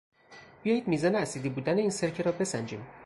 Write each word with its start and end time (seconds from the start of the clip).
بیایید 0.63 0.87
میزان 0.87 1.15
اسیدی 1.15 1.49
بودن 1.49 1.77
این 1.77 1.89
سرکه 1.89 2.23
را 2.23 2.31
بسنجیم. 2.31 2.85